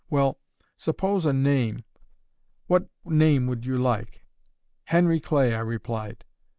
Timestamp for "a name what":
1.27-2.87